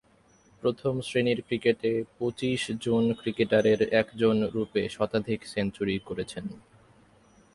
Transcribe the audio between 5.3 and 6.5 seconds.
Century করেছেন।